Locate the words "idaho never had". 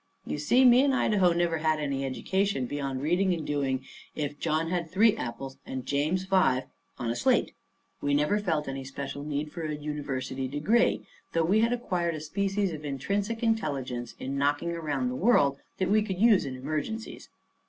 0.95-1.79